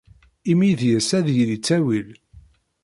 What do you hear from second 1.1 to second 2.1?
ad yili ttawil.